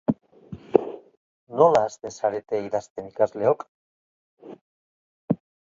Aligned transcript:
Nola 1.59 1.83
hasten 1.89 2.15
zarete 2.15 2.63
idazten 2.71 3.11
ikasleok? 3.13 3.67